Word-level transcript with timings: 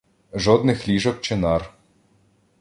Жодних 0.33 0.87
ліжок 0.87 1.21
чи 1.21 1.35
нар. 1.35 1.71